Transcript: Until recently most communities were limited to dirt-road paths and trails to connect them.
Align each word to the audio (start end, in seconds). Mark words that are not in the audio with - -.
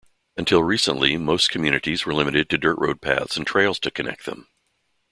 Until 0.35 0.63
recently 0.63 1.15
most 1.15 1.51
communities 1.51 2.07
were 2.07 2.13
limited 2.15 2.49
to 2.49 2.57
dirt-road 2.57 3.01
paths 3.01 3.37
and 3.37 3.45
trails 3.45 3.77
to 3.81 3.91
connect 3.91 4.25
them. 4.25 4.47